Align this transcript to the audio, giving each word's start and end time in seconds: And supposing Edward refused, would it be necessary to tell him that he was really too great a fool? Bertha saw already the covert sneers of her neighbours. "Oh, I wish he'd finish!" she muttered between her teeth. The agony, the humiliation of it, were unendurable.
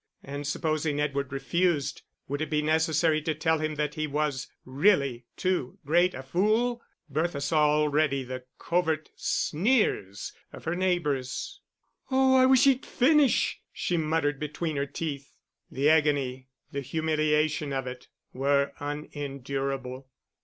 And 0.23 0.47
supposing 0.47 0.99
Edward 0.99 1.31
refused, 1.31 2.01
would 2.27 2.41
it 2.41 2.49
be 2.49 2.63
necessary 2.63 3.21
to 3.21 3.35
tell 3.35 3.59
him 3.59 3.75
that 3.75 3.93
he 3.93 4.07
was 4.07 4.47
really 4.65 5.27
too 5.37 5.77
great 5.85 6.15
a 6.15 6.23
fool? 6.23 6.81
Bertha 7.07 7.39
saw 7.39 7.69
already 7.73 8.23
the 8.23 8.45
covert 8.57 9.11
sneers 9.15 10.33
of 10.51 10.63
her 10.63 10.75
neighbours. 10.75 11.61
"Oh, 12.09 12.35
I 12.35 12.47
wish 12.47 12.63
he'd 12.63 12.83
finish!" 12.83 13.61
she 13.71 13.95
muttered 13.95 14.39
between 14.39 14.75
her 14.75 14.87
teeth. 14.87 15.35
The 15.69 15.87
agony, 15.91 16.49
the 16.71 16.81
humiliation 16.81 17.71
of 17.71 17.85
it, 17.85 18.07
were 18.33 18.71
unendurable. 18.79 20.09